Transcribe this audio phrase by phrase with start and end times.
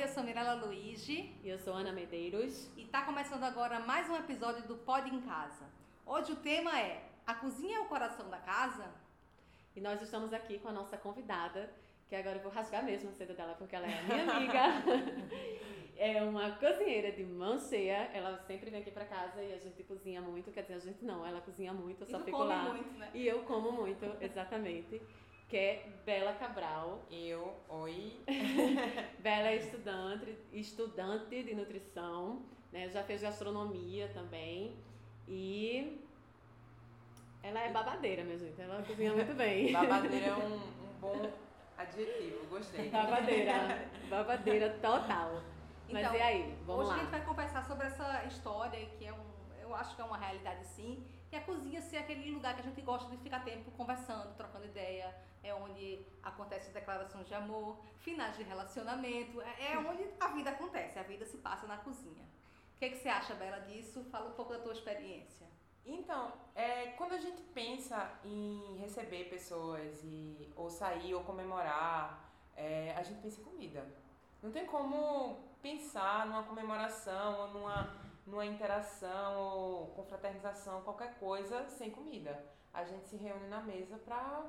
[0.00, 1.30] Oi, eu sou Mirella Luigi.
[1.44, 2.70] E eu sou Ana Medeiros.
[2.74, 5.66] E tá começando agora mais um episódio do Pod em Casa.
[6.06, 8.90] Hoje o tema é A cozinha é o coração da casa?
[9.76, 11.70] E nós estamos aqui com a nossa convidada,
[12.08, 14.62] que agora eu vou rasgar mesmo a seda dela, porque ela é minha amiga.
[15.98, 18.10] é uma cozinheira de mão cheia.
[18.14, 20.50] Ela sempre vem aqui pra casa e a gente cozinha muito.
[20.50, 22.70] Quer dizer, a gente não, ela cozinha muito, eu só e fico lá.
[22.70, 23.10] muito, né?
[23.12, 25.02] E eu como muito, exatamente.
[25.50, 27.00] Que é Bela Cabral.
[27.10, 28.12] Eu, oi.
[29.18, 32.88] Bela é estudante, estudante de nutrição, né?
[32.88, 34.76] Já fez gastronomia também.
[35.26, 36.00] E
[37.42, 38.60] ela é babadeira, minha gente.
[38.60, 39.72] Ela cozinha muito bem.
[39.74, 41.30] Babadeira é um, um bom
[41.76, 42.88] adjetivo, gostei.
[42.88, 43.88] Babadeira.
[44.08, 45.42] Babadeira total.
[45.90, 46.54] Mas Então, e aí?
[46.64, 46.94] Vamos Hoje lá.
[46.94, 49.26] a gente vai conversar sobre essa história que é um,
[49.60, 52.64] eu acho que é uma realidade sim, que a cozinha ser aquele lugar que a
[52.64, 55.14] gente gosta de ficar tempo conversando, trocando ideia,
[55.44, 60.98] é onde acontecem declarações de amor, finais de relacionamento, é, é onde a vida acontece,
[60.98, 62.24] a vida se passa na cozinha.
[62.74, 64.04] O que, que você acha, Bela, disso?
[64.10, 65.46] Fala um pouco da tua experiência.
[65.86, 72.92] Então, é, quando a gente pensa em receber pessoas e, ou sair ou comemorar, é,
[72.96, 73.86] a gente pensa em comida.
[74.42, 77.94] Não tem como pensar numa comemoração ou numa,
[78.30, 82.42] numa interação ou confraternização, qualquer coisa, sem comida.
[82.72, 84.44] A gente se reúne na mesa pra,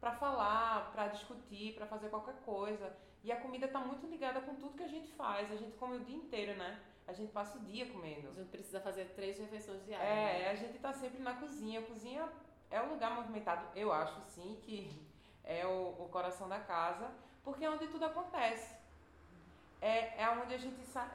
[0.00, 2.94] pra falar, pra discutir, pra fazer qualquer coisa.
[3.24, 5.50] E a comida tá muito ligada com tudo que a gente faz.
[5.50, 6.80] A gente come o dia inteiro, né?
[7.06, 8.28] A gente passa o dia comendo.
[8.28, 10.08] A gente precisa fazer três refeições diárias.
[10.08, 10.50] É, né?
[10.50, 11.80] a gente tá sempre na cozinha.
[11.80, 12.28] A cozinha
[12.70, 15.04] é um lugar movimentado, eu acho sim, que
[15.44, 17.10] é o, o coração da casa,
[17.44, 18.74] porque é onde tudo acontece.
[19.80, 21.12] É, é onde a gente sa-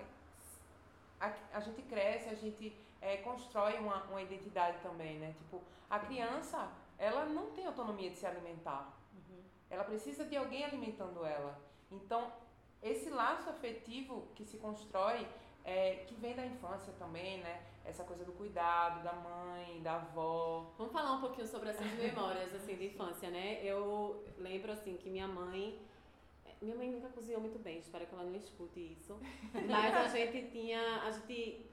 [1.19, 5.33] a, a gente cresce, a gente é, constrói uma, uma identidade também, né?
[5.37, 8.93] Tipo, a criança, ela não tem autonomia de se alimentar.
[9.69, 11.59] Ela precisa de alguém alimentando ela.
[11.91, 12.31] Então,
[12.81, 15.27] esse laço afetivo que se constrói,
[15.63, 17.61] é, que vem da infância também, né?
[17.83, 20.71] Essa coisa do cuidado, da mãe, da avó.
[20.77, 23.59] Vamos falar um pouquinho sobre essas memórias assim de infância, né?
[23.61, 25.77] Eu lembro assim que minha mãe
[26.61, 29.17] minha mãe nunca cozinhou muito bem, espero que ela não escute isso.
[29.53, 31.65] Mas a gente tinha, a gente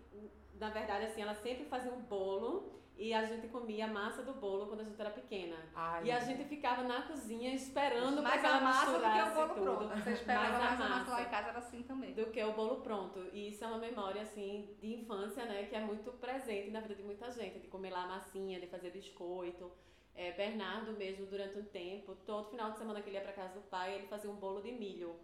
[0.58, 4.34] na verdade assim, ela sempre fazia um bolo e a gente comia a massa do
[4.34, 5.56] bolo quando a gente era pequena.
[5.74, 9.20] Ai, E a gente ficava na cozinha esperando para que a ela massa do que
[9.20, 9.88] o bolo tudo.
[9.88, 10.04] pronto.
[10.04, 11.22] Você esperava Mais a mais a massa lá massa.
[11.22, 12.12] em casa, era assim também.
[12.14, 13.18] do que o bolo pronto.
[13.32, 15.64] E isso é uma memória, assim, de infância, né?
[15.66, 17.58] Que é muito presente na vida de muita gente.
[17.58, 19.72] De comer lá a massinha, de fazer biscoito.
[20.14, 23.54] É, Bernardo mesmo, durante um tempo, todo final de semana que ele ia pra casa
[23.54, 25.16] do pai, ele fazia um bolo de milho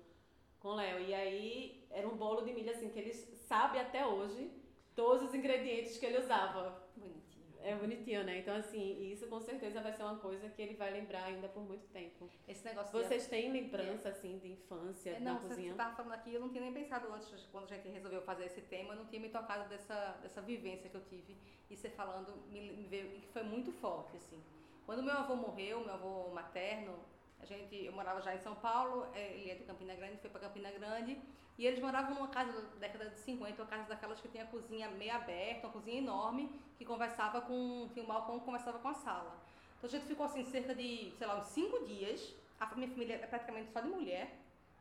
[0.58, 1.00] com Léo.
[1.00, 4.50] E aí, era um bolo de milho, assim, que ele sabe até hoje
[4.94, 6.82] todos os ingredientes que ele usava.
[6.96, 7.40] Bonitinho.
[7.62, 8.38] É bonitinho, né?
[8.38, 11.62] Então, assim, isso com certeza vai ser uma coisa que ele vai lembrar ainda por
[11.62, 12.28] muito tempo.
[12.48, 15.70] Esse negócio de Vocês têm lembrança, assim, de infância É, na não, você cozinha?
[15.72, 18.62] estava falando aqui, eu não tinha nem pensado antes, quando a gente resolveu fazer esse
[18.62, 21.36] tema, eu não tinha me tocado dessa, dessa vivência que eu tive.
[21.68, 24.42] E você falando, me, me veio, que foi muito forte, assim.
[24.90, 26.98] Quando meu avô morreu, meu avô materno,
[27.40, 30.28] a gente, eu morava já em São Paulo, eh, ele é de Campina Grande, foi
[30.28, 31.16] para Campina Grande,
[31.56, 34.46] e eles moravam numa casa da década de 50, uma casa daquelas que tinha a
[34.48, 38.88] cozinha meio aberta, uma cozinha enorme, que conversava com, tinha um balcão que conversava com
[38.88, 39.32] a sala.
[39.78, 43.14] Então a gente ficou assim cerca de, sei lá, uns cinco dias, a minha família
[43.14, 44.36] é praticamente só de mulher,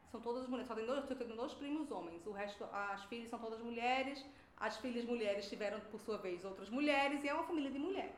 [0.09, 3.37] são todas mulheres, só tem dois, tenho dois primos homens, o resto, as filhas são
[3.37, 4.25] todas mulheres,
[4.57, 8.11] as filhas mulheres tiveram, por sua vez, outras mulheres, e é uma família de mulher.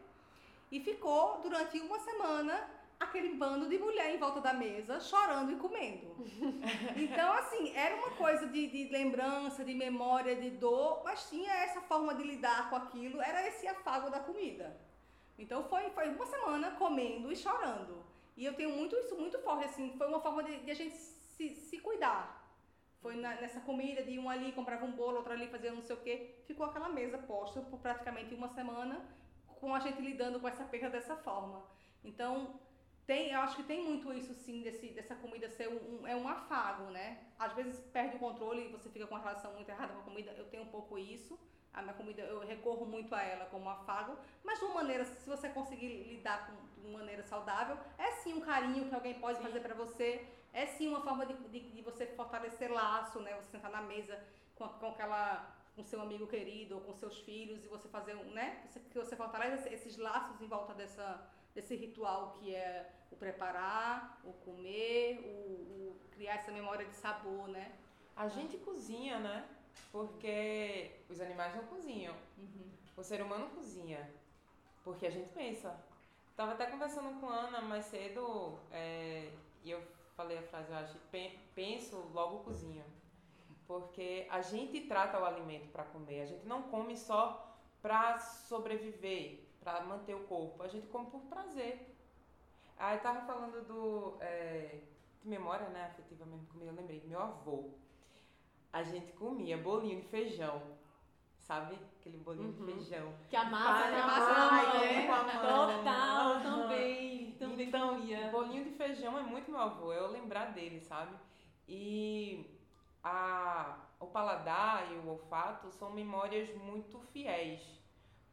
[0.72, 5.56] E ficou, durante uma semana, aquele bando de mulher em volta da mesa, chorando e
[5.58, 6.16] comendo.
[6.96, 11.82] Então, assim, era uma coisa de, de lembrança, de memória, de dor, mas tinha essa
[11.82, 14.80] forma de lidar com aquilo, era esse afago da comida.
[15.38, 18.04] Então, foi, foi uma semana comendo e chorando.
[18.38, 20.96] E eu tenho muito isso muito forte, assim, foi uma forma de, de a gente
[20.96, 22.40] se, se cuidar.
[23.02, 25.96] Foi na- nessa comida de um ali comprava um bolo, outro ali fazia não sei
[25.96, 26.36] o quê.
[26.46, 29.04] Ficou aquela mesa posta por praticamente uma semana
[29.62, 31.64] com a gente lidando com essa perda dessa forma.
[32.04, 32.60] Então,
[33.06, 36.16] tem, eu acho que tem muito isso sim, desse, dessa comida ser um, um- é
[36.16, 37.08] um afago, né?
[37.38, 40.04] Às vezes perde o controle e você fica com uma relação muito errada com a
[40.04, 40.32] comida.
[40.38, 41.38] Eu tenho um pouco isso.
[41.74, 45.06] A minha comida, eu recorro muito a ela como um afago, mas de uma maneira,
[45.06, 49.14] se você conseguir lidar com de uma maneira saudável, é sim um carinho que alguém
[49.20, 49.44] pode Sim.
[49.46, 53.34] fazer pra você, é sim uma forma de, de, de você fortalecer laço, né?
[53.36, 54.20] Você sentar na mesa
[54.56, 58.32] com, com aquela com seu amigo querido ou com seus filhos e você fazer um,
[58.32, 58.62] né?
[58.68, 64.22] Você, que você fortalece esses laços em volta dessa, desse ritual que é o preparar,
[64.24, 67.74] o comer, o, o criar essa memória de sabor, né?
[68.16, 69.48] A gente cozinha, né?
[69.92, 72.16] Porque os animais não cozinham.
[72.38, 72.70] Uhum.
[72.96, 74.08] O ser humano cozinha
[74.84, 75.76] porque a gente pensa.
[76.36, 79.32] Tava até conversando com a Ana mais cedo é,
[79.64, 79.82] e eu
[80.16, 80.98] falei a frase, eu acho,
[81.56, 82.84] penso, logo cozinho.
[83.80, 89.40] Porque a gente trata o alimento para comer, a gente não come só para sobreviver,
[89.62, 91.96] para manter o corpo, a gente come por prazer.
[92.78, 94.18] Aí tava falando do.
[94.20, 94.80] É,
[95.22, 95.86] de memória, né?
[95.86, 97.02] Afetiva mesmo comigo, eu lembrei.
[97.06, 97.70] Meu avô.
[98.74, 100.62] A gente comia bolinho de feijão.
[101.38, 101.78] Sabe?
[102.00, 102.66] Aquele bolinho uhum.
[102.66, 103.14] de feijão.
[103.30, 105.08] Que a massa é a massa né?
[105.78, 107.32] Total, também.
[107.34, 108.30] Também então, comia.
[108.30, 109.94] bolinho de feijão é muito meu avô.
[109.94, 111.16] Eu lembrar dele, sabe?
[111.68, 112.61] E
[113.04, 117.62] a, o paladar e o olfato são memórias muito fiéis.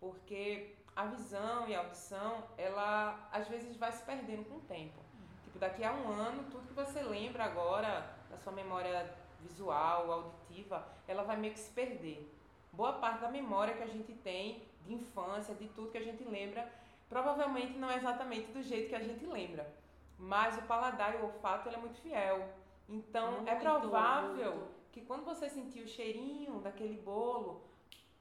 [0.00, 4.98] Porque a visão e a audição, ela às vezes vai se perdendo com o tempo.
[5.44, 10.86] Tipo, daqui a um ano, tudo que você lembra agora da sua memória visual, auditiva,
[11.06, 12.34] ela vai meio que se perder.
[12.72, 16.24] Boa parte da memória que a gente tem de infância, de tudo que a gente
[16.24, 16.70] lembra,
[17.08, 19.72] provavelmente não é exatamente do jeito que a gente lembra.
[20.18, 22.48] Mas o paladar e o olfato ele é muito fiel.
[22.88, 24.68] Então, é muito, é provável muito.
[24.92, 27.62] que quando você sentir o cheirinho daquele bolo,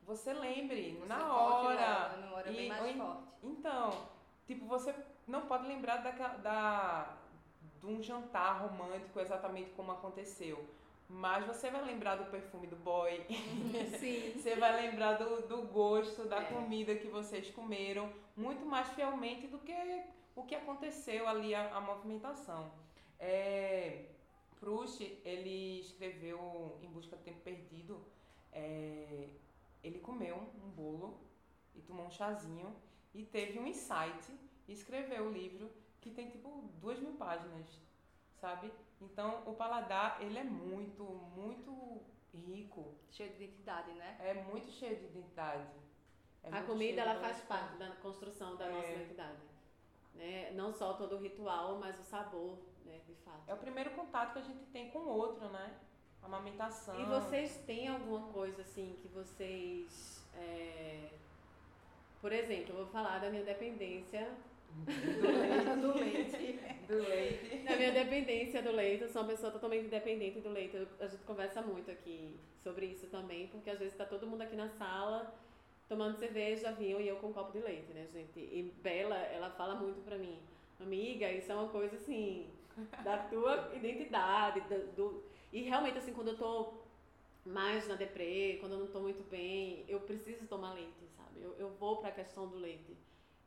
[0.03, 2.13] você lembre você na hora.
[2.13, 3.23] a memória é bem mais forte.
[3.43, 4.07] Então,
[4.45, 4.93] tipo, você
[5.25, 7.17] não pode lembrar da, da,
[7.79, 10.65] de um jantar romântico exatamente como aconteceu.
[11.09, 13.25] Mas você vai lembrar do perfume do boy.
[13.99, 14.33] Sim.
[14.35, 16.45] você vai lembrar do, do gosto da é.
[16.45, 20.03] comida que vocês comeram muito mais fielmente do que
[20.35, 22.69] o que aconteceu ali, a, a movimentação.
[23.19, 24.05] É,
[24.59, 27.99] Proust, ele escreveu Em Busca do Tempo Perdido.
[28.51, 29.29] É,
[29.83, 31.19] ele comeu um bolo
[31.75, 32.75] e tomou um chazinho
[33.13, 34.33] e teve um insight
[34.67, 35.69] e escreveu o livro
[36.01, 37.65] que tem tipo duas mil páginas,
[38.39, 38.71] sabe?
[39.01, 42.01] Então o paladar ele é muito, muito
[42.33, 42.95] rico.
[43.11, 44.17] Cheio de identidade, né?
[44.19, 45.67] É muito cheio de identidade.
[46.43, 48.71] É a comida ela faz parte da construção da é.
[48.71, 49.41] nossa identidade.
[50.15, 50.51] Né?
[50.51, 52.57] Não só todo o ritual, mas o sabor,
[52.87, 52.99] né?
[53.07, 53.43] de fato.
[53.47, 55.75] É o primeiro contato que a gente tem com o outro, né?
[56.27, 56.99] amamentação.
[56.99, 60.23] E vocês têm alguma coisa assim que vocês.
[60.35, 61.09] É...
[62.21, 64.29] Por exemplo, eu vou falar da minha dependência.
[65.81, 66.59] Do leite.
[66.87, 67.57] do leite.
[67.63, 69.03] Da minha dependência do leite.
[69.03, 70.87] Eu sou uma pessoa totalmente dependente do leite.
[70.99, 74.55] A gente conversa muito aqui sobre isso também, porque às vezes está todo mundo aqui
[74.55, 75.33] na sala
[75.87, 78.37] tomando cerveja, vinho e eu com um copo de leite, né, gente?
[78.39, 80.37] E Bela, ela fala muito pra mim,
[80.81, 82.45] amiga, isso é uma coisa assim,
[83.03, 86.73] da tua identidade, do, do e realmente, assim, quando eu tô
[87.45, 91.41] mais na deprê, quando eu não tô muito bem, eu preciso tomar leite, sabe?
[91.41, 92.97] Eu, eu vou para a questão do leite.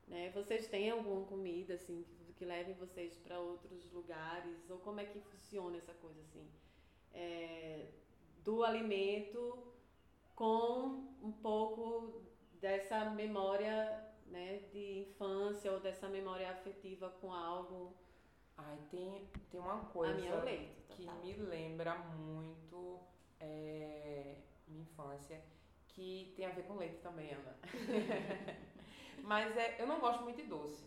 [0.09, 0.31] Né?
[0.31, 4.71] Vocês têm alguma comida, assim, que, que leve vocês para outros lugares?
[4.71, 6.49] Ou como é que funciona essa coisa, assim?
[7.13, 7.87] É,
[8.43, 9.59] do alimento
[10.35, 12.23] com um pouco
[12.55, 17.95] dessa memória né, de infância ou dessa memória afetiva com algo
[18.67, 23.01] Ai, tem, tem uma coisa é leite, que me lembra muito
[23.39, 24.37] é,
[24.69, 25.41] minha infância,
[25.89, 27.57] que tem a ver com leite também, Ana.
[29.23, 30.85] mas é, eu não gosto muito de doce.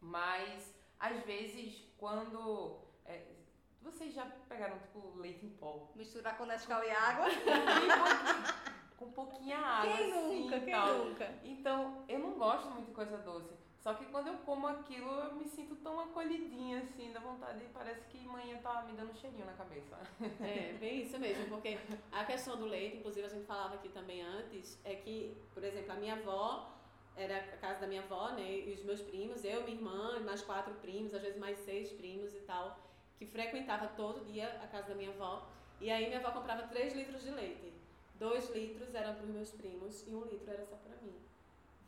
[0.00, 2.78] Mas às vezes quando.
[3.04, 3.36] É,
[3.82, 5.92] vocês já pegaram tipo leite em pó?
[5.94, 7.26] Misturar com Nescau e água?
[8.96, 9.96] com pouquinha água.
[9.96, 10.60] Quem assim, nunca?
[10.60, 10.98] Quem tal.
[11.04, 11.34] nunca?
[11.44, 13.54] Então, eu não gosto muito de coisa doce.
[13.86, 17.64] Só que quando eu como aquilo, eu me sinto tão acolhidinha, assim, da vontade.
[17.72, 19.96] Parece que manhã tá me dando um cheirinho na cabeça.
[20.40, 21.78] É, bem isso mesmo, porque
[22.10, 25.92] a questão do leite, inclusive a gente falava aqui também antes, é que, por exemplo,
[25.92, 26.74] a minha avó,
[27.14, 30.42] era a casa da minha avó, né, e os meus primos, eu, minha irmã, mais
[30.42, 32.76] quatro primos, às vezes mais seis primos e tal,
[33.16, 35.46] que frequentava todo dia a casa da minha avó.
[35.80, 37.72] E aí minha avó comprava três litros de leite.
[38.16, 41.14] Dois litros eram para os meus primos e um litro era só para mim.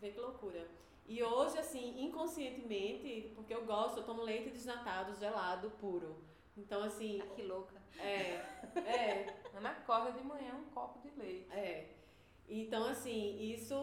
[0.00, 0.64] Vê que loucura.
[1.08, 6.22] E hoje, assim, inconscientemente, porque eu gosto, eu tomo leite desnatado, gelado, puro.
[6.54, 7.20] Então, assim.
[7.22, 7.74] Ah, que louca.
[7.98, 8.44] É.
[8.76, 9.40] É.
[9.56, 11.50] Ana acorda de manhã um copo de leite.
[11.50, 11.88] É.
[12.46, 13.74] Então, assim, isso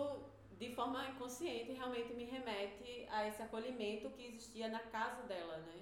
[0.57, 5.81] de forma inconsciente realmente me remete a esse acolhimento que existia na casa dela, né?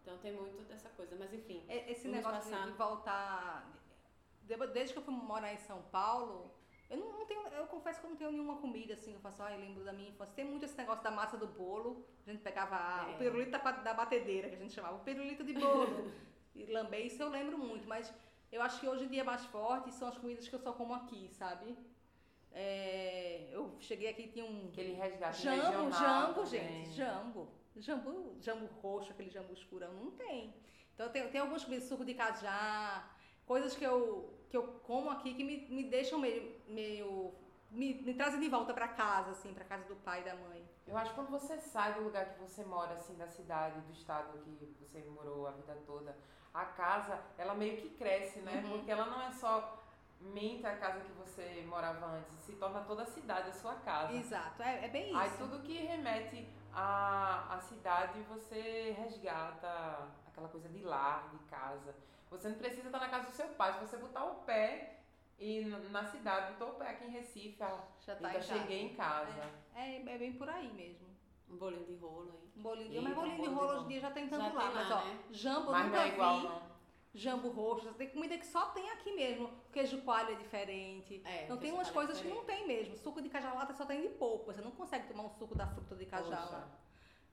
[0.00, 1.64] Então tem muito dessa coisa, mas enfim.
[1.68, 2.66] Esse negócio passar...
[2.66, 3.72] de voltar.
[4.72, 6.54] Desde que eu fui morar em São Paulo,
[6.88, 9.42] eu não, não, tenho, eu confesso que eu não tenho nenhuma comida assim, eu faço,
[9.42, 10.34] ah, eu lembro da minha infância.
[10.34, 12.06] Tem muito esse negócio da massa do bolo.
[12.26, 13.14] A gente pegava é.
[13.14, 16.12] o pirulito da, da batedeira, que a gente chamava, o pirulito de bolo.
[16.54, 18.12] e lamber, isso eu lembro muito, mas
[18.52, 20.72] eu acho que hoje em dia é mais forte são as comidas que eu só
[20.72, 21.76] como aqui, sabe?
[22.52, 24.68] É, eu cheguei aqui tinha um.
[24.68, 27.48] Aquele resgate jambo, regional jambo, gente, jambo.
[27.76, 30.54] Jambu, jambu roxo, aquele jambu escurão, não tem.
[30.94, 33.06] Então tem, tem algumas comidas, suco de cajá,
[33.44, 37.34] coisas que eu que eu como aqui que me, me deixam meio, meio
[37.70, 40.68] me, me trazem de volta para casa, assim, para casa do pai e da mãe.
[40.86, 43.92] Eu acho que quando você sai do lugar que você mora, assim, da cidade, do
[43.92, 46.16] estado que você morou a vida toda,
[46.54, 48.62] a casa, ela meio que cresce, né?
[48.64, 48.78] Uhum.
[48.78, 49.82] Porque ela não é só
[50.20, 54.14] mente a casa que você morava antes, se torna toda a cidade a sua casa.
[54.14, 55.18] Exato, é, é bem isso.
[55.18, 61.94] Aí tudo que remete à, à cidade, você resgata aquela coisa de lar, de casa.
[62.30, 65.00] Você não precisa estar na casa do seu pai, se você botar o pé
[65.38, 68.82] e na cidade, botou o pé aqui em Recife, ah, Já tá eita, em cheguei
[68.82, 69.50] em casa.
[69.74, 71.06] É, é bem por aí mesmo.
[71.48, 72.50] Um bolinho de rolo aí.
[72.56, 74.62] Um bolinho Eita, mas bolinho de rolo hoje em dia já tem Já tanto lá.
[74.62, 75.18] tem Mas lá, ó, né?
[75.30, 76.48] jambo Mas nunca não é igual, vi.
[76.48, 76.76] não.
[77.14, 79.50] Jambo roxo, tem comida que só tem aqui mesmo.
[79.72, 81.22] Queijo coalho é diferente.
[81.24, 82.94] É, não tem umas é coisas que não tem mesmo.
[82.96, 84.52] Suco de cajalata só tem de polpa.
[84.52, 86.68] Você não consegue tomar um suco da fruta de cajala.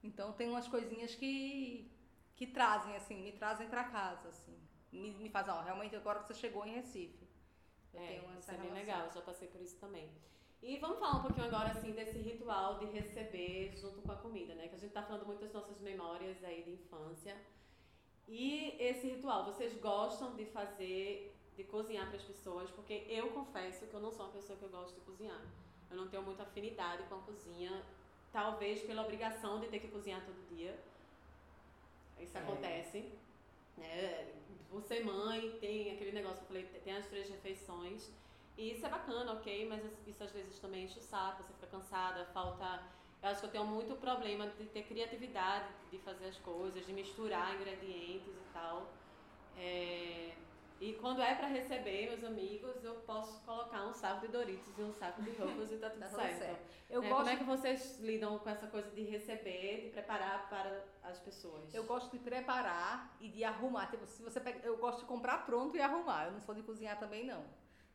[0.01, 1.91] Então tem umas coisinhas que
[2.35, 4.57] que trazem assim, me trazem pra casa assim.
[4.93, 7.27] Me, me fazem, ó, realmente agora que você chegou em Recife.
[7.93, 8.79] Eu É, tenho essa isso é bem relação.
[8.85, 10.09] legal, eu já passei por isso também.
[10.61, 14.55] E vamos falar um pouquinho agora, assim, desse ritual de receber junto com a comida,
[14.55, 14.67] né?
[14.69, 17.35] Que a gente tá falando muito das nossas memórias aí de infância.
[18.27, 22.69] E esse ritual, vocês gostam de fazer, de cozinhar para as pessoas?
[22.71, 25.41] Porque eu confesso que eu não sou uma pessoa que eu gosto de cozinhar.
[25.91, 27.83] Eu não tenho muita afinidade com a cozinha,
[28.31, 30.79] talvez pela obrigação de ter que cozinhar todo dia.
[32.17, 32.41] Isso É.
[32.41, 33.11] acontece.
[33.77, 34.33] Né?
[34.71, 38.11] Você mãe, tem aquele negócio que eu falei, tem as três refeições.
[38.57, 39.67] E isso é bacana, ok?
[39.67, 42.83] Mas isso às vezes também enche o saco, você fica cansada, falta.
[43.21, 46.93] Eu acho que eu tenho muito problema de ter criatividade de fazer as coisas, de
[46.93, 48.91] misturar ingredientes e tal.
[49.57, 50.12] É,
[50.83, 54.81] E quando é pra receber meus amigos, eu posso colocar um saco de Doritos e
[54.81, 56.39] um saco de Ruffles e tá tudo Tá certo.
[56.39, 56.59] certo.
[56.89, 60.49] Eu É, gosto Como é que vocês lidam com essa coisa de receber, de preparar
[60.49, 61.73] para as pessoas?
[61.73, 63.87] Eu gosto de preparar e de arrumar.
[63.87, 66.25] Tipo, se você pega, eu gosto de comprar pronto e arrumar.
[66.25, 67.45] Eu não sou de cozinhar também não.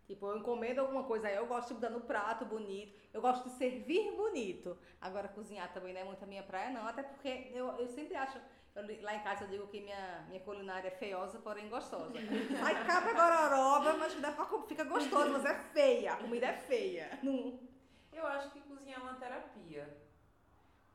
[0.07, 2.99] Tipo, eu encomendo alguma coisa aí, eu gosto de dar no prato bonito.
[3.13, 4.79] Eu gosto de servir bonito.
[4.99, 6.87] Agora, cozinhar também não é muito a minha praia, não.
[6.87, 8.41] Até porque eu, eu sempre acho.
[8.81, 12.13] Eu- lá em casa eu digo que minha, minha culinária é feiosa, porém gostosa.
[12.67, 16.15] Aí cabra gororoba, mas dá pra, fica gostoso, mas é feia.
[16.15, 17.19] A comida é feia.
[17.23, 17.59] Não,
[18.13, 19.97] Eu acho que cozinhar é uma terapia.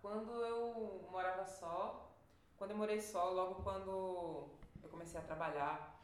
[0.01, 2.11] Quando eu morava só,
[2.57, 4.49] quando eu morei só, logo quando
[4.83, 5.97] eu comecei a trabalhar,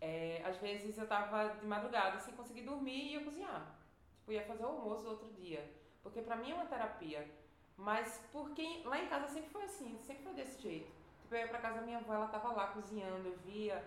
[0.00, 3.76] é, às vezes eu tava de madrugada sem conseguir dormir e ia cozinhar.
[4.16, 5.70] Tipo, ia fazer o almoço outro dia.
[6.02, 7.28] Porque pra mim é uma terapia.
[7.76, 10.90] Mas porque lá em casa sempre foi assim, sempre foi desse jeito.
[11.32, 13.82] Eu ia pra casa da minha avó, ela tava lá cozinhando, eu via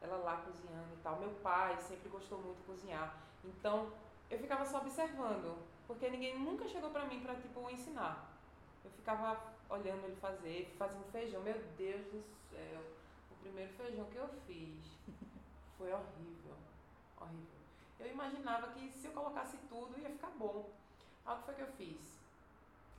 [0.00, 1.18] ela lá cozinhando e tal.
[1.18, 3.14] Meu pai sempre gostou muito de cozinhar.
[3.44, 3.92] Então,
[4.30, 8.30] eu ficava só observando, porque ninguém nunca chegou pra mim pra tipo ensinar.
[8.82, 11.42] Eu ficava olhando ele fazer, um feijão.
[11.42, 12.80] Meu Deus do céu,
[13.30, 14.84] o primeiro feijão que eu fiz
[15.76, 16.56] foi horrível,
[17.20, 17.60] horrível.
[18.00, 20.70] Eu imaginava que se eu colocasse tudo ia ficar bom.
[21.26, 22.20] Aí o que foi que eu fiz?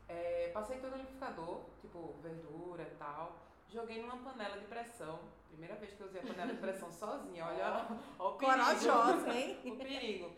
[0.07, 3.44] É, passei todo no liquidificador, tipo verdura e tal.
[3.69, 5.19] Joguei numa panela de pressão.
[5.49, 7.87] Primeira vez que eu usei a panela de pressão sozinha, olha,
[8.19, 8.37] o perigo.
[8.37, 9.59] corajosa, hein?
[9.65, 10.31] o perigo.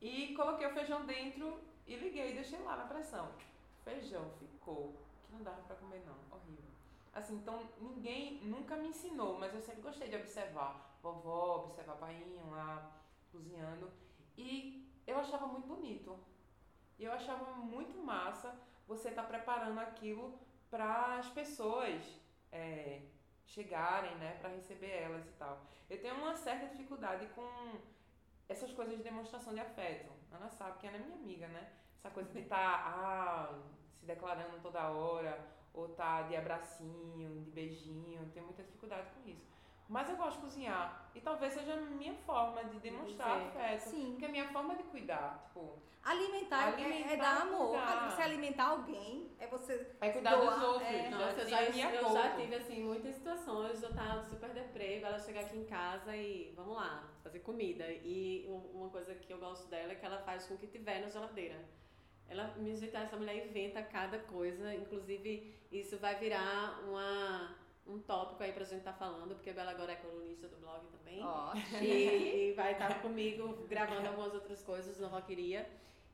[0.00, 3.30] E coloquei o feijão dentro e liguei e deixei lá na pressão.
[3.84, 4.94] Feijão ficou
[5.24, 6.64] que não dava pra comer não, horrível.
[7.12, 12.50] Assim, então ninguém nunca me ensinou, mas eu sempre gostei de observar vovó, observar painho
[12.50, 12.90] lá
[13.32, 13.90] cozinhando
[14.36, 16.18] e eu achava muito bonito.
[16.98, 18.54] E eu achava muito massa
[18.86, 20.38] você estar preparando aquilo
[20.70, 22.02] para as pessoas
[22.56, 23.02] é,
[23.46, 25.64] chegarem, né, para receber elas e tal.
[25.88, 27.48] Eu tenho uma certa dificuldade com
[28.48, 30.12] essas coisas de demonstração de afeto.
[30.32, 31.72] Ana sabe que ela é minha amiga, né?
[31.98, 33.58] Essa coisa de estar ah,
[33.98, 35.38] se declarando toda hora,
[35.72, 38.30] ou tá de abracinho, de beijinho.
[38.32, 39.55] Tenho muita dificuldade com isso.
[39.88, 41.08] Mas eu gosto de cozinhar.
[41.14, 43.58] E talvez seja a minha forma de demonstrar dizer.
[43.60, 43.80] afeto.
[43.90, 44.10] Sim.
[44.10, 45.44] Porque é a minha forma de cuidar.
[45.46, 47.70] Tipo, Alimentar, é- é, Alimentar, dar amor.
[47.70, 48.10] cuidar.
[48.10, 50.88] Você alimentar alguém é você é cuidar Doar, dos outros.
[50.88, 51.10] é.
[51.10, 55.18] Nossa, eu já, minha eu já tive assim muitas situações, eu tava super deprê, ela
[55.18, 57.84] chegar aqui em casa e vamos lá, fazer comida.
[57.90, 60.68] E um- uma coisa que eu gosto dela é que ela faz com o que
[60.68, 61.58] tiver na geladeira.
[62.28, 68.52] Ela me essa mulher inventa cada coisa, inclusive isso vai virar uma, um tópico aí
[68.52, 71.22] pra gente estar falando, porque a Bela agora é colunista do blog também.
[71.22, 75.68] Ó, E, e vai estar comigo gravando algumas outras coisas no Rockeria.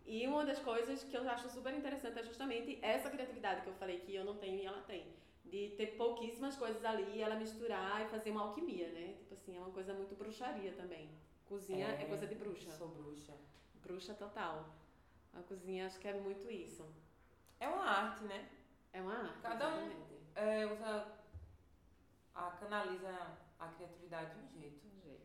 [0.04, 3.74] E uma das coisas que eu acho super interessante é justamente essa criatividade que eu
[3.74, 5.06] falei que eu não tenho e ela tem.
[5.44, 9.14] De ter pouquíssimas coisas ali e ela misturar e fazer uma alquimia, né?
[9.18, 11.08] Tipo assim, é uma coisa muito bruxaria também.
[11.46, 12.70] Cozinha é, coisa de bruxa.
[12.70, 13.32] Sou bruxa.
[13.82, 14.66] Bruxa total.
[15.34, 16.86] A cozinha acho que é muito isso.
[17.60, 18.48] É uma arte, né?
[18.92, 19.40] É uma arte.
[19.40, 19.90] Cada um-.
[20.34, 21.06] É, usa.
[22.34, 23.10] A, canaliza
[23.58, 24.86] a criatividade de um jeito.
[24.86, 25.22] um jeito.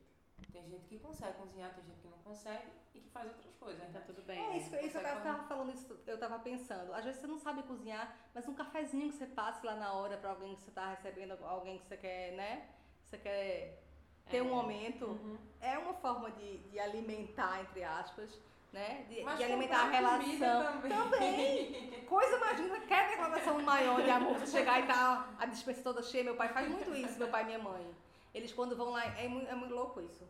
[0.51, 3.81] Tem gente que consegue cozinhar, tem gente que não consegue e que faz outras coisas.
[3.91, 4.03] Tá Né?
[4.05, 4.39] tudo bem.
[4.39, 6.93] É isso, isso eu tava falando isso, eu tava pensando.
[6.93, 10.17] Às vezes você não sabe cozinhar, mas um cafezinho que você passe lá na hora
[10.17, 12.69] pra alguém que você tá recebendo, alguém que você quer, né?
[13.05, 13.83] Você quer
[14.29, 14.49] ter um É.
[14.49, 15.37] momento, Uhum.
[15.61, 18.37] é uma forma de, de alimentar, entre aspas,
[18.71, 19.05] né?
[19.07, 20.81] De, de alimentar a relação.
[20.81, 22.05] Também.
[22.05, 26.23] Coisa, imagina, quer declaração maior de amor, você chegar e tá a dispensa toda cheia.
[26.23, 27.95] Meu pai faz muito isso, meu pai e minha mãe.
[28.33, 30.27] Eles quando vão lá, é muito, é muito louco isso.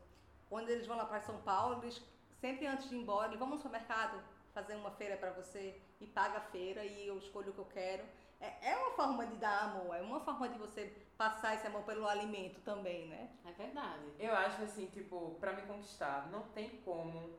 [0.50, 2.02] Quando eles vão lá para São Paulo, eles
[2.40, 4.22] sempre antes de ir embora, eles vão no supermercado
[4.54, 7.66] fazer uma feira para você e paga a feira e eu escolho o que eu
[7.66, 8.04] quero.
[8.40, 11.84] É, é uma forma de dar amor, é uma forma de você passar esse amor
[11.84, 13.30] pelo alimento também, né?
[13.46, 14.04] É verdade.
[14.20, 17.38] Eu acho assim, tipo, pra me conquistar, não tem como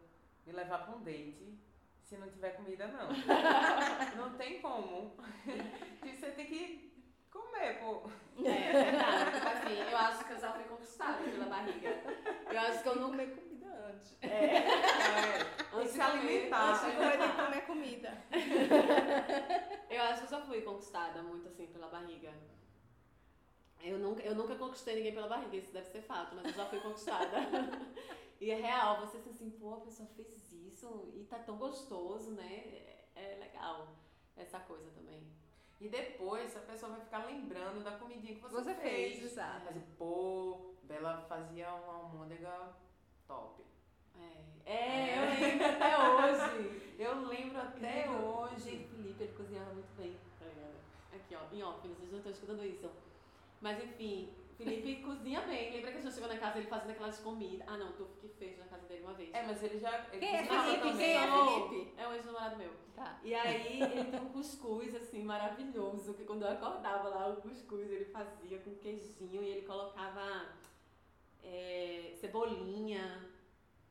[0.49, 1.59] me levar pra um date
[2.03, 3.09] se não tiver comida, não.
[4.17, 5.15] não tem como.
[6.03, 8.09] E você tem que comer, pô.
[8.43, 9.33] É verdade.
[9.33, 12.03] Tipo assim, eu acho que eu já fui conquistada pela barriga.
[12.51, 13.09] Eu acho que eu nunca.
[13.09, 14.17] Comer comida antes.
[14.23, 14.29] É,
[15.71, 16.71] tem Antes se alimentar.
[16.71, 18.19] Antes de comer, tem que comer comida.
[19.91, 22.31] Eu acho que eu já fui conquistada muito assim pela barriga.
[23.81, 26.67] Eu nunca, eu nunca conquistei ninguém pela barriga, isso deve ser fato, mas eu já
[26.67, 27.37] fui conquistada.
[28.41, 32.33] e é real, você se assim, pô, a pessoa fez isso e tá tão gostoso,
[32.33, 32.45] né?
[32.45, 33.89] É, é legal
[34.37, 35.23] essa coisa também.
[35.81, 39.67] E depois a pessoa vai ficar lembrando da comidinha que você, Você fez, exato.
[39.67, 42.75] Mas, pô, Bela fazia uma almôndega
[43.29, 43.63] top.
[44.67, 46.89] É, é, eu lembro até hoje.
[46.99, 48.89] Eu lembro até Gente, hoje.
[48.91, 50.17] Felipe, ele cozinhava muito bem?
[51.13, 52.91] Aqui, ó, em off, vocês não estão escutando isso.
[53.61, 55.73] Mas enfim, Felipe cozinha bem.
[55.73, 57.67] Lembra que a gente chegou na casa dele fazendo aquelas comidas?
[57.69, 59.33] Ah, não, tu que fez na casa dele uma vez.
[59.35, 60.07] É, mas ele já.
[60.13, 60.83] Ele Quem é cozinhava Felipe?
[60.89, 61.07] também.
[61.07, 61.93] Quem é Felipe?
[62.01, 62.73] É um ex-namorado meu.
[62.95, 63.21] Tá.
[63.23, 67.91] E aí ele tem um cuscuz assim maravilhoso, que quando eu acordava lá, o cuscuz
[67.91, 70.49] ele fazia com queijinho e ele colocava
[71.43, 73.25] é, cebolinha,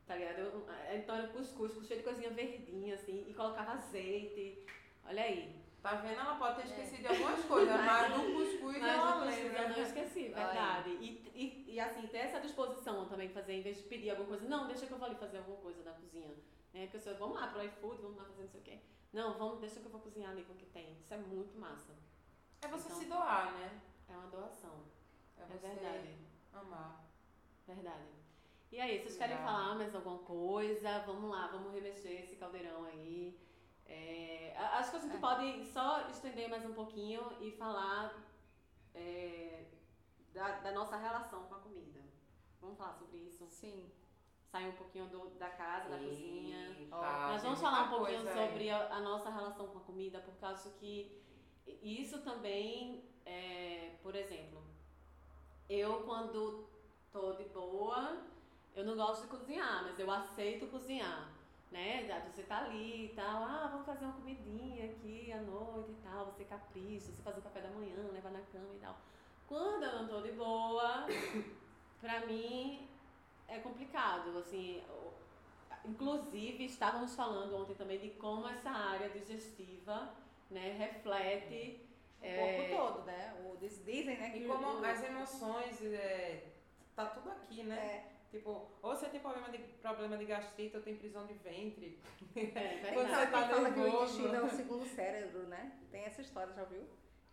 [0.06, 0.39] tá ligado?
[0.39, 4.62] Eu- Então era um cuscuz com cheio de coisinha verdinha assim, e colocava azeite.
[5.06, 5.56] Olha aí.
[5.81, 6.19] Tá vendo?
[6.19, 9.61] Ela pode ter esquecido de algumas coisas, mas no cuscuz Mas ela lembra.
[9.61, 10.45] eu não esqueci, Olha aí.
[10.45, 10.89] verdade.
[10.99, 14.47] E, e, e assim, ter essa disposição também, fazer, em vez de pedir alguma coisa,
[14.49, 16.29] não, deixa que eu vou ali fazer alguma coisa na cozinha.
[16.73, 16.85] Né?
[16.87, 18.79] Porque você, vamos lá pro iFood, vamos lá fazer não sei o quê.
[19.13, 20.97] Não, vamos, deixa que eu vou cozinhar ali com o que tem.
[20.99, 21.93] Isso é muito massa.
[22.61, 23.79] É você Então- se doar, né?
[24.09, 24.83] É uma doação.
[25.37, 26.15] É, É, verdade.
[26.53, 27.05] amar.
[27.65, 28.07] Verdade.
[28.71, 30.99] E aí, vocês querem falar mais alguma coisa?
[31.05, 33.39] Vamos lá, vamos remexer esse caldeirão aí.
[33.88, 35.19] É, acho que a gente É.
[35.19, 38.13] pode só estender mais um pouquinho e falar
[38.93, 39.65] é,
[40.34, 42.02] da, da nossa relação com a comida.
[42.62, 43.47] Vamos falar sobre isso?
[43.50, 43.91] Sim.
[44.52, 46.88] Sair um pouquinho do, da casa, da cozinha.
[46.89, 50.43] Nós tem vamos falar um pouquinho sobre a, a nossa relação com a comida, porque
[50.43, 51.21] eu acho que
[51.82, 54.63] isso também, é, por exemplo,
[55.69, 56.67] eu quando
[57.12, 58.26] tô de boa,
[58.73, 61.37] eu não gosto de cozinhar, mas eu aceito cozinhar.
[61.71, 62.06] Né?
[62.08, 66.01] Já Você tá ali e tal, ah, vamos fazer uma comidinha aqui à noite e
[66.03, 68.97] tal, você capricha, você faz o café da manhã, leva na cama e tal.
[69.47, 71.06] Quando eu não tô de boa,
[71.99, 72.88] pra mim
[73.47, 74.82] é complicado, assim,
[75.88, 80.13] Inclusive, estávamos falando ontem também de como essa área digestiva
[80.49, 81.82] né, reflete.
[82.21, 83.34] O é, corpo todo, né?
[83.45, 84.36] O, diz- dizem, né?
[84.36, 86.43] E como as emoções, é,
[86.95, 87.77] tá tudo aqui, né?
[87.77, 88.49] É, Tipo,
[88.81, 91.97] ou você tem problema de, problema de gastrite ou tem prisão de ventre.
[92.35, 95.79] É, Quando você tá fala que o intestino é o segundo cérebro, né?
[95.91, 96.85] Tem essa história, já viu?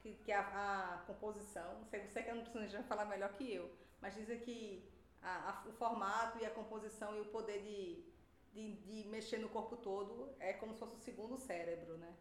[0.02, 3.52] Que, que a, a composição, não sei, você que é nutricionista vai falar melhor que
[3.52, 4.88] eu, mas dizem que
[5.22, 8.04] a- a- o formato e a composição e o poder de,
[8.52, 12.14] de, de mexer no corpo todo é como se fosse o segundo cérebro, né?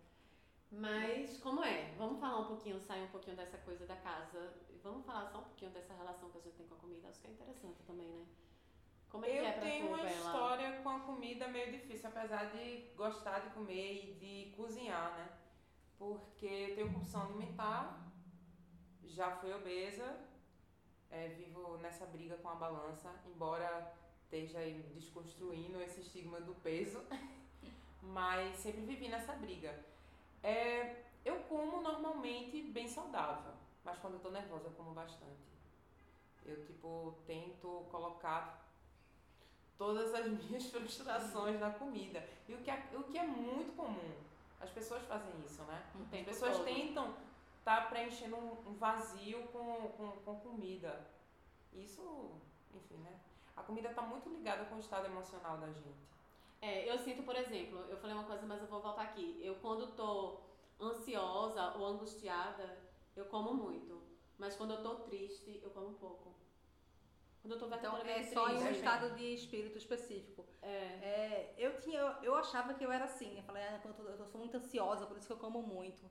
[0.72, 1.94] Mas como é?
[1.98, 4.54] Vamos falar um pouquinho, sair um pouquinho dessa coisa da casa.
[4.82, 7.08] Vamos falar só um pouquinho dessa relação que a gente tem com a comida.
[7.10, 8.26] Acho que é interessante também, né?
[9.14, 10.10] Como é que Eu é pra tenho tu, uma Bela?
[10.10, 15.30] história com a comida meio difícil, apesar de gostar de comer e de cozinhar, né?
[16.00, 18.12] Porque eu tenho compulsão alimentar,
[19.04, 20.20] já fui obesa,
[21.12, 27.00] é, vivo nessa briga com a balança, embora esteja aí desconstruindo esse estigma do peso,
[28.02, 29.80] mas sempre vivi nessa briga.
[30.42, 33.54] É, eu como normalmente bem saudável,
[33.86, 35.54] mas quando eu tô nervosa eu como bastante.
[36.44, 38.63] Eu, tipo, tento colocar
[39.84, 42.26] todas as minhas frustrações na comida.
[42.48, 44.14] E o que é, o que é muito comum.
[44.62, 45.84] As pessoas fazem isso, né?
[45.94, 46.66] Um As pessoas todo.
[46.66, 47.14] tentam
[47.66, 51.06] tá preenchendo um, vazio com, com, com comida.
[51.74, 52.32] Isso,
[52.74, 53.20] enfim, né?
[53.58, 56.04] A comida tá muito ligada com o estado emocional da gente.
[56.62, 59.38] É, eu sinto, por exemplo, eu falei uma coisa, mas eu vou voltar aqui.
[59.44, 60.40] Eu quando tô
[60.80, 62.78] ansiosa ou angustiada,
[63.18, 64.02] eu como muito.
[64.38, 66.32] Mas quando eu tô triste, eu como pouco.
[67.44, 70.46] Quando eu tô Então é só em um estado de espírito específico.
[70.62, 70.68] É.
[70.70, 73.36] É, eu tinha, eu, achava que eu era assim.
[73.38, 76.10] Eu falei, ah, eu, tô- eu sou muito ansiosa, por isso que eu como muito.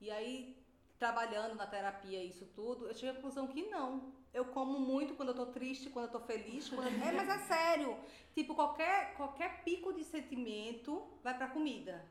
[0.00, 0.56] E aí,
[0.98, 4.10] trabalhando na terapia isso tudo, eu cheguei à conclusão que não.
[4.32, 6.70] Eu como muito quando eu tô triste, quando eu tô feliz.
[6.70, 7.98] Quando É, mas é sério.
[8.32, 12.02] Tipo, qualquer, qualquer pico de sentimento vai pra comida.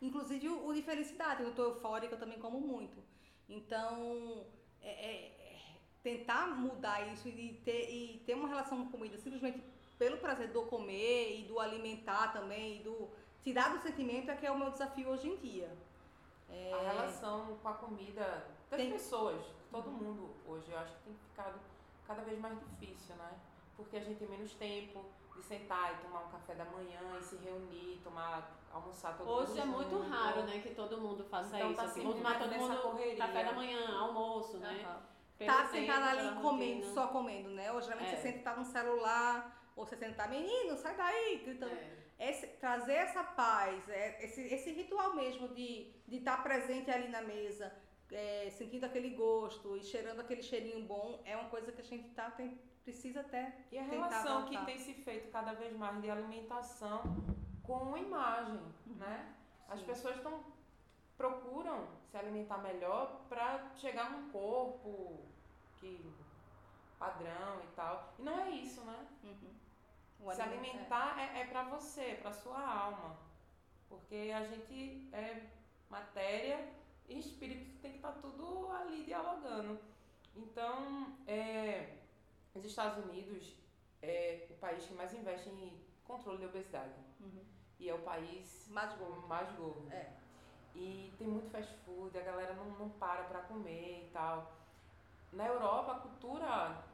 [0.00, 1.38] Inclusive o, o de felicidade.
[1.42, 3.02] Quando eu tô eufórica, eu também como muito.
[3.48, 4.46] Então,
[4.80, 5.43] é- é
[6.04, 9.60] tentar mudar isso e ter, e ter uma relação com comida simplesmente
[9.98, 13.08] pelo prazer do comer e do alimentar também, e do
[13.42, 15.74] tirar do sentimento é que é o meu desafio hoje em dia.
[16.72, 21.14] A relação com a comida das Tem- pessoas, todo mundo hoje, eu acho que tem
[21.30, 21.58] ficado
[22.06, 23.32] cada vez mais difícil, né?
[23.74, 27.24] Porque a gente tem menos tempo de sentar e tomar um café da manhã e
[27.24, 29.38] se reunir, tomar, almoçar todo mundo.
[29.50, 30.08] Hoje é muito junto.
[30.08, 31.76] raro, né, que todo mundo faça Então isso.
[31.76, 33.16] tá assim, tomar todo mundo correria.
[33.16, 34.84] café da manhã, almoço, né?
[34.84, 35.13] Aham.
[35.38, 36.94] Tá tempo, sentado ali comendo, rotina.
[36.94, 37.72] só comendo, né?
[37.72, 38.16] Ou geralmente É.
[38.16, 41.72] você senta e tá no celular, ou você senta, menino, sai daí, gritando.
[41.74, 42.04] É.
[42.30, 47.74] Esse- trazer essa paz, é, esse, esse ritual mesmo de estar presente ali na mesa,
[48.12, 52.10] é, sentindo aquele gosto e cheirando aquele cheirinho bom, é uma coisa que a gente
[52.10, 56.08] tá, tem, precisa até E a relação que tem se feito cada vez mais de
[56.08, 57.02] alimentação
[57.64, 59.34] com imagem, né?
[59.68, 59.86] As Sim.
[59.86, 60.44] pessoas estão
[61.16, 65.24] procuram se alimentar melhor para chegar num corpo
[65.76, 66.12] que
[66.98, 68.14] padrão e tal.
[68.18, 69.06] E não é isso, né?
[69.22, 70.32] Uhum.
[70.32, 73.16] Se alimentar é, é para você, para sua alma.
[73.88, 75.50] Porque a gente é
[75.90, 76.68] matéria
[77.08, 79.78] e espírito tem que estar tudo ali dialogando.
[80.34, 81.98] Então, é,
[82.54, 83.54] os Estados Unidos
[84.02, 86.94] é o país que mais investe em controle de obesidade.
[87.20, 87.44] Uhum.
[87.78, 89.26] E é o país Mais gordo.
[89.28, 89.92] mais gordo.
[89.92, 90.23] É.
[90.74, 94.52] E tem muito fast food, a galera não, não para pra comer e tal.
[95.32, 96.84] Na Europa, a cultura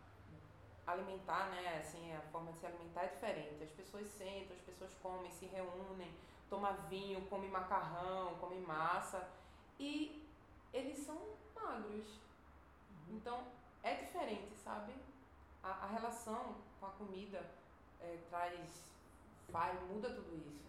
[0.86, 3.62] alimentar, né, assim, a forma de se alimentar é diferente.
[3.62, 6.12] As pessoas sentam, as pessoas comem, se reúnem,
[6.48, 9.28] tomam vinho, comem macarrão, comem massa.
[9.78, 10.28] E
[10.72, 11.16] eles são
[11.54, 12.20] magros.
[13.08, 13.44] Então,
[13.82, 14.94] é diferente, sabe?
[15.62, 17.44] A, a relação com a comida
[18.00, 18.90] é, traz,
[19.50, 20.68] faz, muda tudo isso.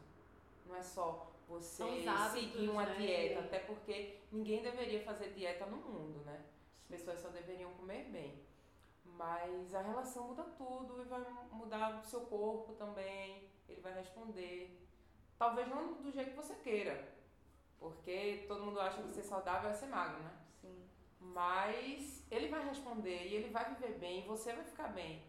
[0.65, 2.95] Não é só você hábitos, seguir uma né?
[2.95, 6.45] dieta, até porque ninguém deveria fazer dieta no mundo, né?
[6.81, 8.41] As pessoas só deveriam comer bem.
[9.03, 14.87] Mas a relação muda tudo e vai mudar o seu corpo também, ele vai responder.
[15.37, 17.13] Talvez não do jeito que você queira,
[17.77, 20.31] porque todo mundo acha que ser saudável é ser magro, né?
[20.61, 20.87] Sim.
[21.19, 25.21] Mas ele vai responder e ele vai viver bem e você vai ficar bem.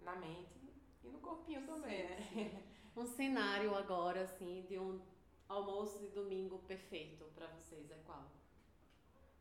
[0.00, 0.70] Na mente
[1.02, 2.62] e no corpinho também, né?
[2.96, 5.00] Um cenário agora, assim, de um
[5.48, 8.24] almoço de domingo perfeito pra vocês é qual?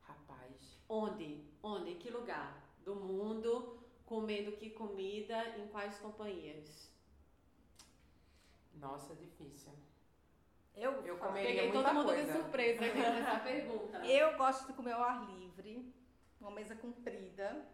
[0.02, 1.44] Rapaz, Onde?
[1.62, 1.92] Onde?
[1.92, 2.62] Em que lugar?
[2.84, 3.80] Do mundo?
[4.06, 5.58] Comendo que comida?
[5.58, 6.92] Em quais companhias?
[8.76, 9.72] nossa, é difícil.
[10.76, 12.26] Eu, Eu comeria Peguei muita todo mundo coisa.
[12.34, 14.06] de surpresa aqui nessa pergunta.
[14.06, 15.94] Eu gosto de comer ao ar livre,
[16.42, 17.66] uma mesa comprida.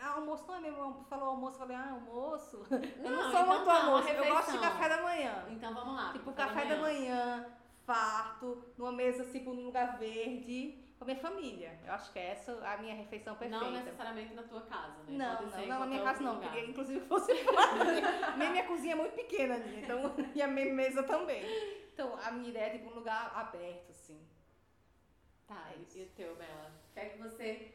[0.00, 1.04] Ah, almoço não é mesmo.
[1.08, 2.62] Falou almoço, falei, ah, almoço.
[2.70, 5.46] Eu não, Não, sou então muito tá, almoço, eu gosto de café da manhã.
[5.50, 6.12] Então vamos lá.
[6.12, 7.46] Tipo, café da manhã,
[7.84, 11.78] farto, numa mesa, tipo, num lugar verde, com a minha família.
[11.86, 13.64] Eu acho que é essa a minha refeição perfeita.
[13.64, 15.16] Não necessariamente na tua casa, né?
[15.16, 16.34] Não, Pode não, não, na minha casa não.
[16.34, 18.36] outro Queria, inclusive, que fosse fora.
[18.36, 19.80] Nem minha cozinha é muito pequena, né?
[19.82, 21.42] então, e a minha mesa também.
[21.92, 24.20] Então, a minha ideia é tipo um lugar aberto, assim.
[25.46, 25.98] Tá, É e- isso.
[25.98, 26.70] e o teu, Bela?
[26.90, 27.72] O que é que você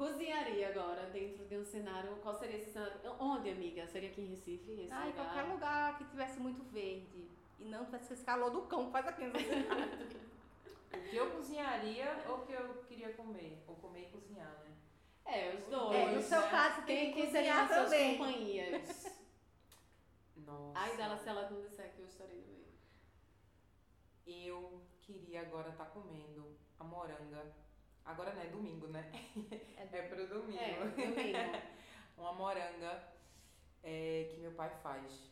[0.00, 2.16] cozinharia agora dentro de um cenário?
[2.22, 2.98] Qual seria esse cenário?
[3.20, 3.86] Onde, amiga?
[3.86, 4.72] Seria aqui em Recife?
[4.72, 7.28] Esse Ah, em qualquer lugar que tivesse muito verde.
[7.58, 9.24] E não tivesse esse calor do cão que faz aqui.
[9.26, 13.62] O que eu cozinharia ou o que eu queria comer?
[13.66, 14.74] Ou comer e cozinhar, né?
[15.26, 15.94] É, os dois.
[15.94, 18.16] É, no seu caso, Quem, tem que cozinhar as suas também.
[18.16, 19.16] companhias?
[20.36, 20.78] Nossa.
[20.78, 22.70] Ai dela, se ela não disser que eu estarei no meio.
[24.48, 27.52] Eu queria agora estar comendo a moranga.
[28.04, 29.10] Agora não é domingo, né?
[29.76, 30.58] É pro domingo.
[30.58, 31.62] É, domingo.
[32.18, 33.02] Uma moranga
[33.82, 35.30] é, que meu pai faz.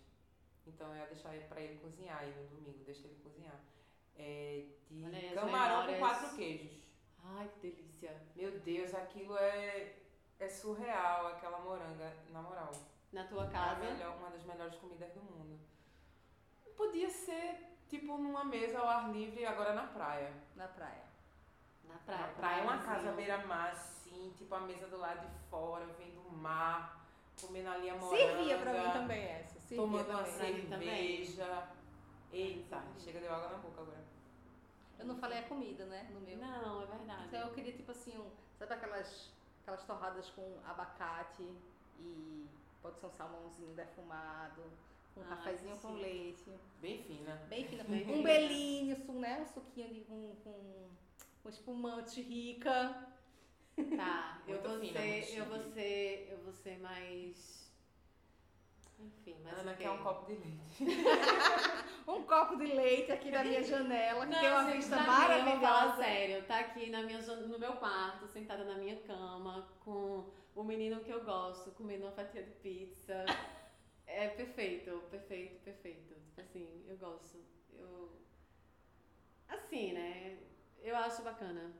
[0.67, 3.59] Então eu ia deixar ele pra ele cozinhar aí no domingo, deixa ele cozinhar.
[4.17, 6.83] É, de Olha camarão com quatro queijos.
[7.25, 8.17] Ai, que delícia.
[8.35, 9.95] Meu Deus, aquilo é,
[10.39, 12.71] é surreal, aquela moranga, na moral.
[13.13, 13.85] Na tua É casa?
[13.85, 15.59] melhor- uma das melhores comidas do mundo.
[16.77, 20.33] Podia ser, tipo, numa mesa ao ar livre, agora na praia.
[20.55, 21.03] Na praia.
[21.89, 22.21] Na praia.
[22.21, 22.95] na praia, uma praiazinha.
[22.95, 27.05] casa beira-mar, assim, tipo, a mesa do lado de fora, vendo o mar,
[27.41, 28.17] comendo ali a moranga.
[28.17, 29.61] Servia pra mim também essa.
[29.61, 30.67] Servia Tomando uma também.
[30.67, 31.25] Também.
[31.25, 31.69] cerveja.
[32.33, 34.05] Eita, chega de água na boca agora.
[34.99, 36.09] Eu não falei a comida, né?
[36.13, 36.37] No meu.
[36.37, 37.25] Não, é verdade.
[37.27, 41.49] Então eu queria, tipo assim, um, sabe aquelas, aquelas torradas com abacate
[41.99, 42.49] E
[42.83, 44.63] pode ser um salmãozinho defumado,
[45.17, 46.53] um Ai, cafezinho que com leite.
[46.81, 47.37] Bem fina.
[47.49, 47.85] Bem fina.
[47.89, 49.41] Bem um belinho, né?
[49.41, 50.89] Um suquinho de, com, com,
[51.49, 52.95] com espumante rica.
[53.97, 57.73] Tá, eu vou fina, ser, eu vou ser, eu vou ser mais.
[58.99, 59.59] Enfim, mais.
[59.59, 59.83] Ana o quê?
[59.83, 60.85] quer um copo de leite.
[62.09, 65.97] Um copo de leite aqui da minha janela, que tem uma gente, vista tá maravilhosa.
[65.99, 70.25] sério, tá aqui na minha, no meu quarto, sentada na minha cama, com
[70.57, 73.25] o menino que eu gosto, comendo uma fatia de pizza.
[74.11, 76.17] É perfeito, perfeito, perfeito.
[76.39, 77.45] Assim, eu gosto.
[77.75, 78.18] Eu.
[80.89, 81.71] Eu acho bacana.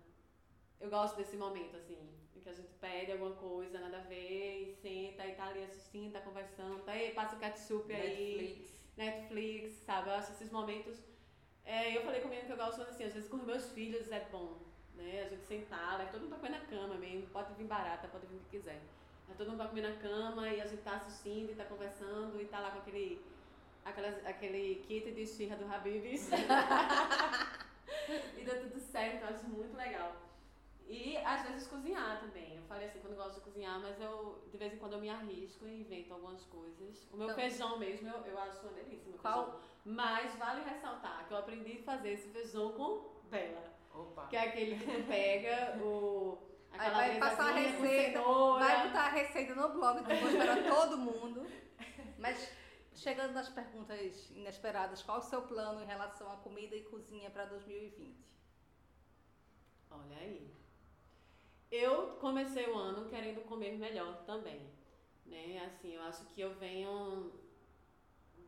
[0.79, 1.99] Eu gosto desse momento, assim,
[2.37, 5.65] em que a gente pede alguma coisa, nada a ver, e senta e tá ali
[5.65, 8.37] assistindo, tá conversando, tá aí, passa o ketchup aí.
[8.37, 8.93] Netflix.
[8.99, 10.11] Netflix, sabe?
[10.11, 10.99] Eu acho esses momentos.
[11.65, 14.21] É, eu falei comigo que eu gosto assim, às vezes com os meus filhos é
[14.31, 14.59] bom,
[14.95, 15.23] né?
[15.25, 18.37] A gente sentar, todo mundo vai comer na cama mesmo, pode vir barata, pode vir
[18.37, 18.81] o que quiser.
[19.27, 22.39] Mas todo mundo vai comer na cama e a gente tá assistindo e tá conversando
[22.43, 23.25] e tá lá com aquele,
[23.87, 26.29] aquelas, aquele kit de esfirra do Habib's.
[28.37, 30.13] e deu tudo certo, eu acho muito legal.
[30.87, 32.57] E às vezes cozinhar também.
[32.57, 35.01] Eu falei assim, quando eu gosto de cozinhar, mas eu de vez em quando eu
[35.01, 37.07] me arrisco e invento algumas coisas.
[37.13, 39.11] O meu Então- feijão mesmo, eu, eu acho uma delícia.
[39.11, 39.61] meu Qual- feijão.
[39.85, 43.65] Mas vale ressaltar que eu aprendi a fazer esse feijão com Bela.
[43.95, 44.27] Opa.
[44.29, 46.39] Que é aquele que tu pega o.
[46.73, 48.21] A Aí vai passar a receita.
[48.23, 51.47] Vai botar a receita no blog depois para todo mundo.
[52.19, 52.51] Mas
[52.99, 57.45] chegando nas perguntas inesperadas, qual o seu plano em relação à comida e cozinha para
[57.47, 58.17] 2020?
[59.91, 60.53] Olha aí.
[61.71, 64.69] Eu comecei o ano querendo comer melhor também,
[65.25, 65.65] né?
[65.67, 67.33] Assim, eu acho que eu venho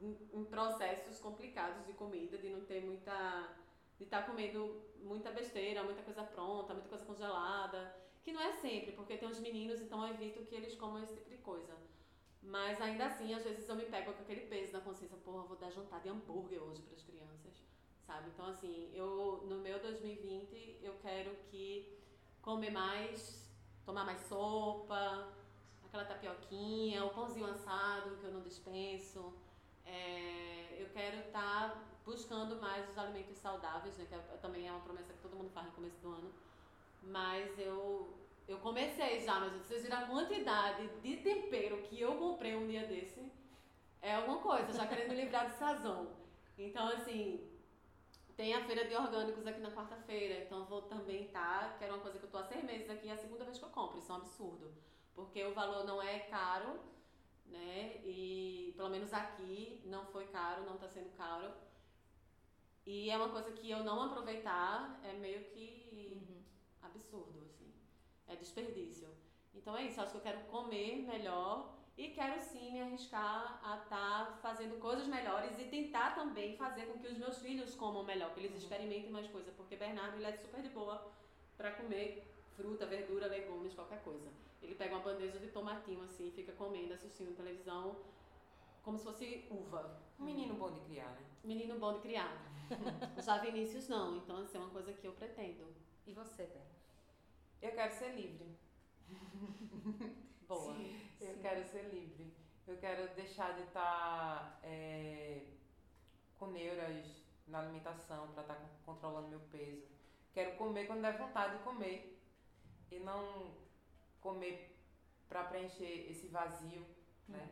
[0.00, 3.56] em, processos complicados de comida, de não ter muita
[3.98, 8.92] de estar comendo muita besteira, muita coisa pronta, muita coisa congelada, que não é sempre,
[8.92, 11.76] porque tem uns meninos, então eu evito que eles comam esse tipo de coisa.
[12.42, 15.56] Mas ainda assim, às vezes eu me pego com aquele peso na consciência, porra, vou
[15.56, 17.62] dar jantar de hambúrguer hoje para as crianças,
[18.06, 18.30] sabe?
[18.30, 21.98] Então assim, eu no meu 2020 eu quero que
[22.40, 23.46] comer mais,
[23.84, 25.28] tomar mais sopa,
[25.84, 29.32] aquela tapioquinha, o pãozinho assado que eu não dispenso.
[29.84, 34.80] É, eu quero estar buscando mais os alimentos saudáveis, né, que é- também é uma
[34.80, 36.32] promessa que todo mundo faz no começo do ano.
[37.02, 38.14] Mas eu
[38.52, 42.86] eu comecei já, mas vocês viram a quantidade de tempero que eu comprei um dia
[42.86, 43.30] desse.
[44.02, 46.08] É alguma coisa, já querendo me livrar de sazão.
[46.58, 47.48] Então, assim,
[48.36, 52.02] tem a feira de orgânicos aqui na quarta-feira, então vou também estar, que era uma
[52.02, 53.98] coisa que eu tô há seis meses aqui, é a segunda vez que eu compro,
[53.98, 54.74] isso é um absurdo.
[55.14, 56.80] Porque o valor não é caro,
[57.46, 58.00] né?
[58.04, 61.52] E pelo menos aqui não foi caro, não tá sendo caro.
[62.86, 65.80] E é uma coisa que eu não aproveitar é meio que
[66.82, 67.49] absurdo, assim.
[68.30, 69.08] É desperdício.
[69.52, 73.76] Então é isso, acho que eu quero comer melhor e quero sim me arriscar a
[73.78, 78.32] estar fazendo coisas melhores e tentar também fazer com que os meus filhos comam melhor,
[78.32, 81.12] que eles experimentem mais coisa, porque Bernardo ele é super de boa
[81.56, 84.30] para comer fruta, verdura, legumes, qualquer coisa.
[84.62, 87.96] Ele pega uma bandeja de tomatinho assim, e fica comendo, assistindo televisão,
[88.82, 90.00] como se fosse uva.
[90.18, 91.22] Um menino bom de criar, né?
[91.42, 92.32] Menino bom de criar.
[93.22, 95.66] Já Vinícius não, então assim, é uma coisa que eu pretendo.
[96.06, 96.79] E você, Bela?
[97.62, 98.58] Eu quero ser livre.
[100.48, 100.74] Boa.
[101.20, 102.34] Eu quero ser livre.
[102.66, 104.60] Eu quero deixar de estar
[106.38, 107.06] com neuras
[107.46, 109.86] na alimentação para estar controlando meu peso.
[110.32, 112.18] Quero comer quando der vontade de comer
[112.90, 113.54] e não
[114.20, 114.76] comer
[115.28, 116.86] para preencher esse vazio,
[117.28, 117.46] né?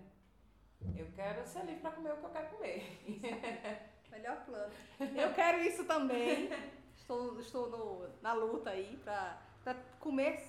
[0.97, 2.99] Eu quero ser livre para comer o que eu quero comer.
[4.11, 4.73] Melhor plano.
[5.01, 6.49] Eu quero isso também.
[6.97, 9.48] Estou, estou no, na luta aí para
[10.01, 10.43] comer,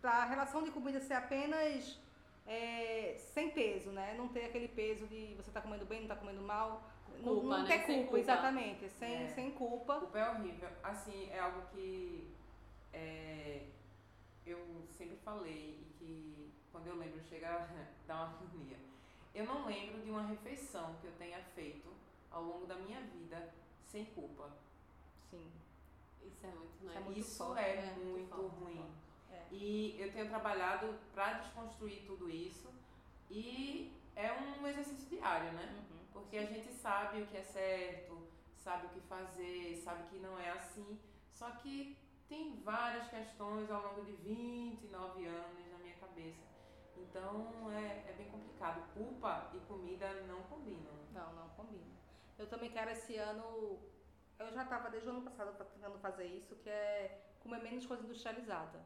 [0.00, 1.98] para a relação de comida ser apenas
[2.46, 4.14] é, sem peso, né?
[4.16, 6.82] Não ter aquele peso de você tá comendo bem, não tá comendo mal.
[7.22, 7.68] não, Culpa, não né?
[7.68, 8.18] ter culpa, culpa.
[8.18, 8.88] exatamente.
[8.90, 9.28] Sem, É.
[9.28, 10.00] sem culpa.
[10.12, 10.68] Pé é horrível.
[10.82, 12.28] Assim, é algo que
[12.92, 13.62] é,
[14.44, 14.58] eu
[14.96, 17.66] sempre falei e que quando eu lembro chega a
[18.06, 18.76] dar uma agonia.
[19.34, 21.88] Eu não lembro de uma refeição que eu tenha feito
[22.30, 23.52] ao longo da minha vida
[23.84, 24.50] sem culpa.
[25.30, 25.50] Sim.
[26.26, 26.96] Isso é muito, Isso né?
[26.96, 27.96] é muito Isso forte, é né?
[28.04, 28.90] muito, forte, ruim.
[29.30, 29.42] É.
[29.50, 32.68] E eu tenho trabalhado para desconstruir tudo isso
[33.30, 35.84] e é um exercício diário, né?
[35.90, 35.98] Uhum.
[36.12, 40.38] Porque a gente sabe o que é certo, sabe o que fazer, sabe que não
[40.38, 40.98] é assim.
[41.30, 41.96] Só que
[42.28, 46.46] tem várias questões ao longo de 29 anos na minha cabeça.
[46.96, 48.82] Então é, é bem complicado.
[48.94, 50.92] Culpa e comida não combinam.
[51.12, 51.94] Não, não combina.
[52.38, 53.78] Eu também quero esse ano.
[54.38, 58.02] Eu já estava desde o ano passado tentando fazer isso, que é comer menos coisa
[58.02, 58.84] industrializada.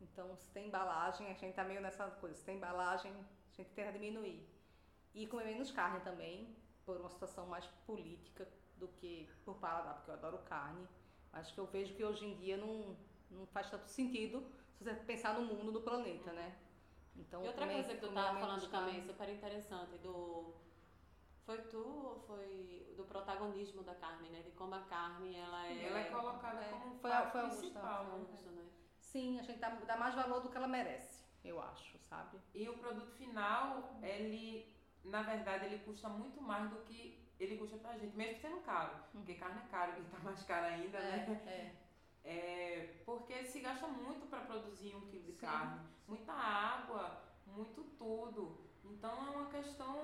[0.00, 3.70] Então, se tem embalagem, a gente tá meio nessa coisa, se tem embalagem, a gente
[3.70, 4.46] tenta diminuir.
[5.14, 10.10] E comer menos carne também, por uma situação mais política do que por paladar, porque
[10.10, 10.86] eu adoro carne.
[11.32, 12.96] Acho que eu vejo que hoje em dia não,
[13.30, 14.44] não faz tanto sentido
[14.76, 16.56] se você pensar no mundo, no planeta, né?
[17.14, 20.54] Então, e outra coisa que tu tava falando também, super interessante, do
[21.50, 24.40] foi tu ou foi do protagonismo da carne, né?
[24.42, 25.84] De como a carne ela é.
[25.84, 28.04] Ela é colocada é, como foi, foi principal.
[28.04, 28.64] Foi Augusta, né?
[29.00, 32.38] Sim, a gente dá, dá mais valor do que ela merece, eu acho, sabe?
[32.54, 34.72] E o produto final, ele,
[35.04, 38.94] na verdade, ele custa muito mais do que ele custa pra gente, mesmo sendo caro.
[38.94, 39.22] Uhum.
[39.22, 41.42] Porque carne é caro, e tá mais caro ainda, é, né?
[41.46, 41.90] É.
[42.22, 45.80] É, porque se gasta muito para produzir um quilo de sim, carne.
[45.80, 45.86] Sim.
[46.06, 48.69] Muita água, muito tudo.
[48.84, 49.96] Então é uma questão.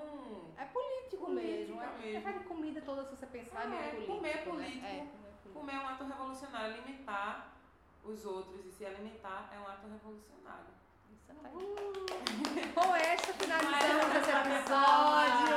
[0.57, 1.81] É político mesmo.
[1.81, 2.29] É, mesmo.
[2.29, 4.15] É comida toda, se você pensar, é, é político.
[4.15, 4.83] Comer é político.
[4.83, 4.89] Né?
[4.89, 5.53] É, comer é político.
[5.53, 6.75] Comer é um ato revolucionário.
[6.75, 7.57] Alimentar
[8.05, 10.67] os outros e se alimentar é um ato revolucionário.
[11.13, 11.55] Isso aí.
[11.55, 12.75] Uh!
[12.75, 15.57] Com esta finalizamos esse episódio.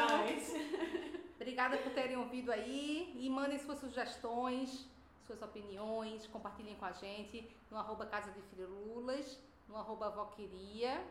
[1.36, 4.88] Obrigada por terem ouvido aí e mandem suas sugestões,
[5.26, 11.04] suas opiniões, compartilhem com a gente no arroba Casa de Firulas, no arroba Voqueria.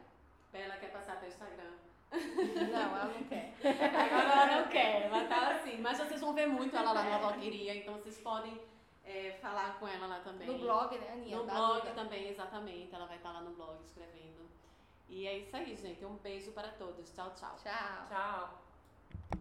[0.53, 1.73] Ela quer passar teu Instagram.
[2.11, 3.55] Não, ela não quer.
[3.63, 5.79] Agora ela não quer, mas tá assim.
[5.79, 8.59] Mas vocês vão ver muito ela lá no Voqueria, então vocês podem
[9.05, 10.47] é, falar com ela lá também.
[10.47, 11.37] No blog, né, Aninha?
[11.37, 11.95] No blog amiga.
[11.95, 12.95] também, exatamente.
[12.95, 14.49] Ela vai estar lá no blog escrevendo.
[15.09, 16.05] E é isso aí, gente.
[16.05, 17.11] Um beijo para todos.
[17.13, 17.57] Tchau, tchau.
[17.63, 18.07] Tchau.
[18.09, 18.68] Tchau.